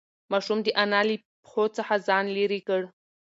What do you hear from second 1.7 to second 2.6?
څخه ځان لیرې